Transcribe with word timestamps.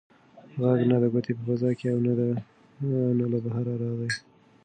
غږ 0.61 0.79
نه 0.91 0.97
د 1.03 1.05
کوټې 1.13 1.31
په 1.37 1.43
فضا 1.47 1.69
کې 1.79 1.87
و 1.91 1.93
او 1.95 3.11
نه 3.19 3.25
له 3.31 3.37
بهره 3.45 3.73
راغی. 3.81 4.09